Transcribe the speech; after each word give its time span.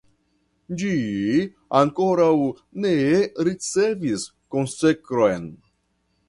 Ĝi 0.83 0.93
ankoraŭ 1.81 2.31
ne 2.85 2.95
ricevis 3.49 4.25
konsekron. 4.57 5.47